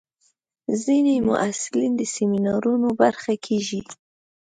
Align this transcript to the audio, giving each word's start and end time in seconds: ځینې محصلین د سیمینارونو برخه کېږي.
ځینې 0.83 1.15
محصلین 1.29 1.91
د 1.97 2.01
سیمینارونو 2.15 2.87
برخه 3.01 3.33
کېږي. 3.45 3.81